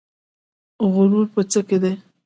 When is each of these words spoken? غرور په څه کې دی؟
غرور 0.93 1.27
په 1.35 1.41
څه 1.51 1.59
کې 1.67 1.77
دی؟ 1.83 1.93